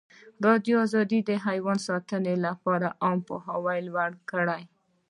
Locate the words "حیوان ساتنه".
1.45-2.33